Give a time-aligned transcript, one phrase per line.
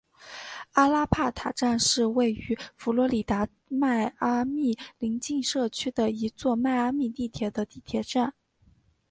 [0.71, 8.33] 阿拉帕塔站是位于佛罗里达州迈阿密近邻社区的一座迈阿密地铁的地铁站。